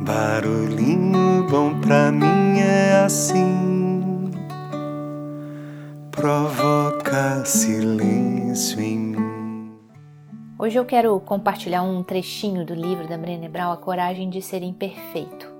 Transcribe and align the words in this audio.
Barulhinho 0.00 1.44
bom 1.50 1.80
pra 1.80 2.12
mim 2.12 2.60
é 2.60 3.02
assim, 3.04 4.30
provoca 6.12 7.44
silêncio 7.44 8.80
em 8.80 8.98
mim. 8.98 9.72
Hoje 10.56 10.78
eu 10.78 10.84
quero 10.84 11.18
compartilhar 11.18 11.82
um 11.82 12.04
trechinho 12.04 12.64
do 12.64 12.74
livro 12.74 13.08
da 13.08 13.18
Brené 13.18 13.48
Brown, 13.48 13.72
A 13.72 13.76
Coragem 13.76 14.30
de 14.30 14.40
Ser 14.40 14.62
Imperfeito, 14.62 15.52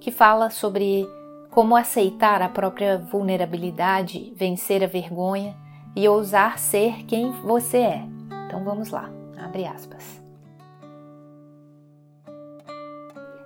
que 0.00 0.10
fala 0.10 0.48
sobre 0.48 1.06
como 1.50 1.76
aceitar 1.76 2.40
a 2.40 2.48
própria 2.48 2.96
vulnerabilidade, 2.96 4.32
vencer 4.34 4.82
a 4.82 4.86
vergonha 4.86 5.54
e 5.94 6.08
ousar 6.08 6.58
ser 6.58 7.04
quem 7.04 7.30
você 7.42 7.78
é. 7.78 8.04
Então 8.46 8.64
vamos 8.64 8.90
lá, 8.90 9.10
abre 9.36 9.66
aspas. 9.66 10.21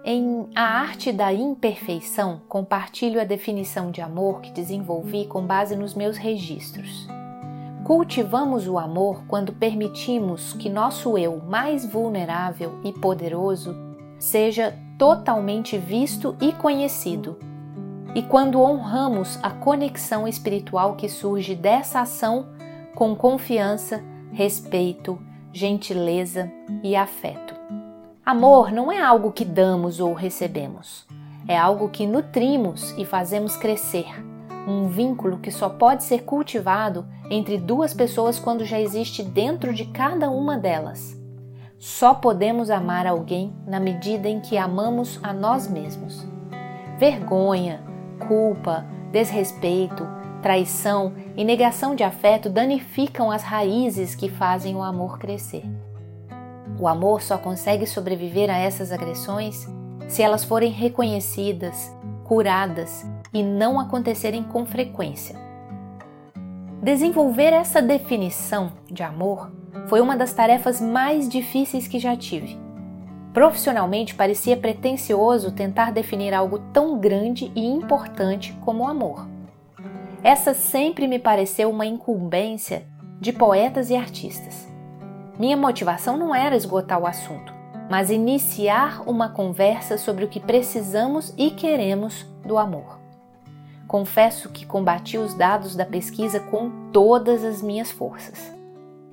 Em 0.09 0.49
A 0.55 0.63
Arte 0.63 1.11
da 1.11 1.33
Imperfeição, 1.33 2.41
compartilho 2.49 3.21
a 3.21 3.25
definição 3.25 3.91
de 3.91 4.01
amor 4.01 4.41
que 4.41 4.53
desenvolvi 4.53 5.27
com 5.27 5.45
base 5.45 5.75
nos 5.75 5.95
meus 5.95 6.17
registros. 6.17 7.09
Cultivamos 7.83 8.69
o 8.69 8.79
amor 8.79 9.25
quando 9.27 9.53
permitimos 9.53 10.53
que 10.53 10.69
nosso 10.69 11.19
eu 11.19 11.43
mais 11.45 11.85
vulnerável 11.85 12.79
e 12.85 12.93
poderoso 12.93 13.75
seja 14.17 14.79
totalmente 14.97 15.77
visto 15.77 16.37
e 16.41 16.53
conhecido, 16.53 17.37
e 18.15 18.23
quando 18.23 18.61
honramos 18.61 19.41
a 19.43 19.51
conexão 19.51 20.29
espiritual 20.29 20.95
que 20.95 21.09
surge 21.09 21.57
dessa 21.57 22.03
ação 22.03 22.47
com 22.95 23.17
confiança, 23.17 24.05
respeito, 24.31 25.21
gentileza 25.53 26.49
e 26.85 26.95
afeto. 26.95 27.56
Amor 28.27 28.73
não 28.73 28.91
é 28.91 29.01
algo 29.01 29.31
que 29.31 29.45
damos 29.45 30.01
ou 30.01 30.13
recebemos, 30.13 31.07
é 31.47 31.57
algo 31.57 31.89
que 31.89 32.09
nutrimos 32.09 32.91
e 32.99 33.05
fazemos 33.05 33.57
crescer. 33.57 34.07
Um 34.67 34.89
vínculo 34.89 35.39
que 35.39 35.53
só 35.53 35.69
pode 35.69 36.03
ser 36.03 36.25
cultivado 36.25 37.07
entre 37.31 37.57
duas 37.57 37.95
pessoas 37.95 38.37
quando 38.37 38.65
já 38.65 38.81
existe 38.81 39.23
dentro 39.23 39.73
de 39.73 39.85
cada 39.85 40.29
uma 40.29 40.59
delas. 40.59 41.17
Só 41.79 42.15
podemos 42.15 42.69
amar 42.69 43.07
alguém 43.07 43.55
na 43.65 43.79
medida 43.79 44.29
em 44.29 44.41
que 44.41 44.59
amamos 44.59 45.21
a 45.23 45.33
nós 45.33 45.71
mesmos. 45.71 46.27
Vergonha, 46.99 47.81
culpa, 48.27 48.85
desrespeito, 49.13 50.05
traição 50.43 51.15
e 51.37 51.45
negação 51.45 51.95
de 51.95 52.03
afeto 52.03 52.51
danificam 52.51 53.31
as 53.31 53.45
raízes 53.45 54.17
que 54.17 54.29
fazem 54.29 54.75
o 54.75 54.83
amor 54.83 55.17
crescer. 55.17 55.63
O 56.79 56.87
amor 56.87 57.23
só 57.23 57.39
consegue 57.39 57.87
sobreviver 57.87 58.51
a 58.51 58.59
essas 58.59 58.93
agressões 58.93 59.67
se 60.09 60.23
elas 60.23 60.45
forem 60.45 60.71
reconhecidas, 60.71 61.93
curadas 62.25 63.05
e 63.33 63.43
não 63.43 63.81
acontecerem 63.81 64.43
com 64.43 64.67
frequência. 64.67 65.37
Desenvolver 66.83 67.53
essa 67.53 67.81
definição 67.81 68.73
de 68.91 69.03
amor 69.03 69.51
foi 69.89 70.01
uma 70.01 70.17
das 70.17 70.33
tarefas 70.33 70.81
mais 70.81 71.29
difíceis 71.29 71.89
que 71.89 71.99
já 71.99 72.15
tive. 72.15 72.59
Profissionalmente, 73.33 74.15
parecia 74.15 74.57
pretensioso 74.57 75.53
tentar 75.53 75.93
definir 75.93 76.33
algo 76.33 76.59
tão 76.73 76.99
grande 76.99 77.51
e 77.55 77.67
importante 77.67 78.53
como 78.65 78.85
o 78.85 78.87
amor. 78.87 79.27
Essa 80.23 80.55
sempre 80.55 81.07
me 81.07 81.19
pareceu 81.19 81.71
uma 81.71 81.87
incumbência 81.87 82.87
de 83.21 83.33
poetas 83.33 83.91
e 83.91 83.97
artistas. 83.97 84.76
Minha 85.39 85.57
motivação 85.57 86.17
não 86.17 86.35
era 86.35 86.57
esgotar 86.57 86.99
o 86.99 87.07
assunto, 87.07 87.53
mas 87.91 88.11
iniciar 88.11 89.03
uma 89.07 89.29
conversa 89.29 89.99
sobre 89.99 90.25
o 90.25 90.29
que 90.29 90.41
precisamos 90.41 91.35
e 91.37 91.51
queremos 91.51 92.25
do 92.45 92.57
amor. 92.57 92.99
Confesso 93.87 94.49
que 94.49 94.65
combati 94.65 95.19
os 95.19 95.35
dados 95.35 95.77
da 95.77 95.85
pesquisa 95.85 96.41
com 96.41 96.91
todas 96.91 97.45
as 97.45 97.61
minhas 97.61 97.91
forças. 97.91 98.53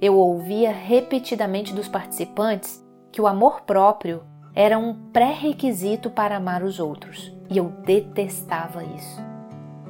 Eu 0.02 0.18
ouvia 0.18 0.72
repetidamente 0.72 1.74
dos 1.74 1.88
participantes 1.88 2.84
que 3.12 3.22
o 3.22 3.28
amor 3.28 3.62
próprio 3.62 4.24
era 4.56 4.78
um 4.78 4.94
pré-requisito 5.12 6.09
para 6.09 6.38
amar 6.38 6.64
os 6.64 6.80
outros, 6.80 7.36
e 7.50 7.58
eu 7.58 7.66
detestava 7.86 8.84
isso. 8.84 9.22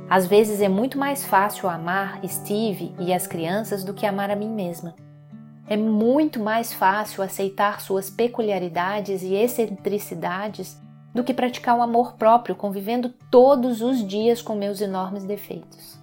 Às 0.09 0.25
vezes 0.25 0.61
é 0.61 0.69
muito 0.69 0.97
mais 0.97 1.25
fácil 1.25 1.69
amar 1.69 2.19
Steve 2.27 2.93
e 2.99 3.13
as 3.13 3.27
crianças 3.27 3.83
do 3.83 3.93
que 3.93 4.05
amar 4.05 4.29
a 4.29 4.35
mim 4.35 4.49
mesma. 4.49 4.95
É 5.73 5.75
muito 5.75 6.39
mais 6.39 6.71
fácil 6.71 7.23
aceitar 7.23 7.81
suas 7.81 8.07
peculiaridades 8.07 9.23
e 9.23 9.33
excentricidades 9.33 10.79
do 11.11 11.23
que 11.23 11.33
praticar 11.33 11.75
o 11.75 11.81
amor 11.81 12.13
próprio 12.13 12.55
convivendo 12.55 13.09
todos 13.31 13.81
os 13.81 14.07
dias 14.07 14.39
com 14.39 14.53
meus 14.53 14.81
enormes 14.81 15.23
defeitos. 15.23 15.97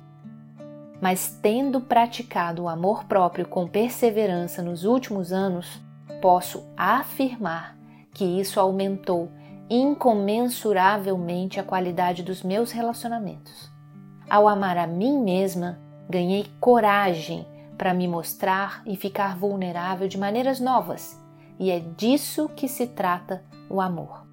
Mas 1.01 1.39
tendo 1.41 1.81
praticado 1.81 2.65
o 2.65 2.69
amor 2.69 3.05
próprio 3.05 3.47
com 3.47 3.69
perseverança 3.69 4.61
nos 4.61 4.83
últimos 4.83 5.33
anos, 5.33 5.81
posso 6.21 6.67
afirmar 6.77 7.79
que 8.13 8.25
isso 8.25 8.59
aumentou 8.59 9.31
incomensuravelmente 9.71 11.61
a 11.61 11.63
qualidade 11.63 12.25
dos 12.25 12.43
meus 12.43 12.73
relacionamentos. 12.73 13.71
Ao 14.29 14.49
amar 14.49 14.77
a 14.77 14.89
mim 14.89 15.23
mesma, 15.23 15.79
ganhei 16.09 16.51
coragem 16.59 17.47
para 17.81 17.95
me 17.95 18.07
mostrar 18.07 18.83
e 18.85 18.95
ficar 18.95 19.39
vulnerável 19.39 20.07
de 20.07 20.19
maneiras 20.19 20.61
novas, 20.61 21.19
e 21.59 21.71
é 21.71 21.81
disso 21.81 22.47
que 22.51 22.69
se 22.69 22.87
trata 22.87 23.43
o 23.71 23.81
amor. 23.81 24.27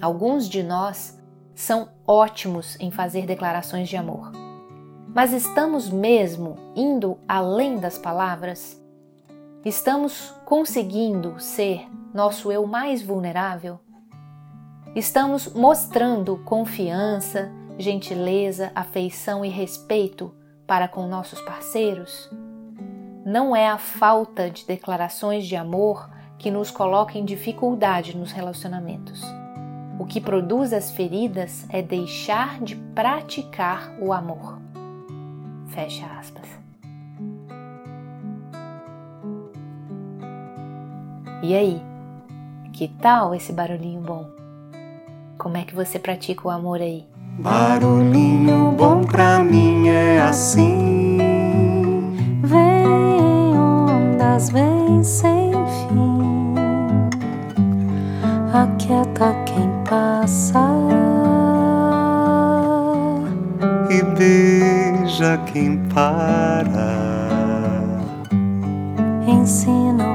Alguns 0.00 0.48
de 0.48 0.62
nós 0.62 1.20
são 1.52 1.88
ótimos 2.06 2.78
em 2.78 2.92
fazer 2.92 3.26
declarações 3.26 3.88
de 3.88 3.96
amor, 3.96 4.30
mas 5.12 5.32
estamos 5.32 5.90
mesmo 5.90 6.54
indo 6.76 7.18
além 7.26 7.80
das 7.80 7.98
palavras? 7.98 8.80
Estamos 9.64 10.32
conseguindo 10.44 11.40
ser 11.40 11.88
nosso 12.14 12.52
eu 12.52 12.68
mais 12.68 13.02
vulnerável? 13.02 13.80
Estamos 14.94 15.52
mostrando 15.52 16.36
confiança, 16.44 17.50
gentileza, 17.76 18.70
afeição 18.76 19.44
e 19.44 19.48
respeito 19.48 20.32
para 20.72 20.88
com 20.88 21.06
nossos 21.06 21.38
parceiros? 21.42 22.30
Não 23.26 23.54
é 23.54 23.68
a 23.68 23.76
falta 23.76 24.48
de 24.48 24.66
declarações 24.66 25.46
de 25.46 25.54
amor 25.54 26.08
que 26.38 26.50
nos 26.50 26.70
coloca 26.70 27.18
em 27.18 27.26
dificuldade 27.26 28.16
nos 28.16 28.32
relacionamentos. 28.32 29.22
O 29.98 30.06
que 30.06 30.18
produz 30.18 30.72
as 30.72 30.90
feridas 30.90 31.66
é 31.68 31.82
deixar 31.82 32.58
de 32.58 32.74
praticar 32.74 33.92
o 34.00 34.14
amor. 34.14 34.58
Fecha 35.66 36.06
aspas. 36.18 36.48
E 41.42 41.54
aí? 41.54 41.82
Que 42.72 42.88
tal 42.88 43.34
esse 43.34 43.52
barulhinho 43.52 44.00
bom? 44.00 44.26
Como 45.36 45.58
é 45.58 45.64
que 45.64 45.74
você 45.74 45.98
pratica 45.98 46.48
o 46.48 46.50
amor 46.50 46.80
aí? 46.80 47.06
Barulhinho 47.38 48.72
bom 48.76 49.02
pra 49.04 49.42
mim 49.42 49.88
é 49.88 50.20
assim. 50.20 51.18
Vem 52.42 53.58
ondas, 53.58 54.50
vem 54.50 55.02
sem 55.02 55.52
fim. 55.52 56.54
Aquieta 58.52 59.34
quem 59.46 59.70
passa. 59.88 60.60
E 63.90 64.02
beija 64.16 65.38
quem 65.52 65.78
para. 65.88 66.92
Ensina 69.26 70.11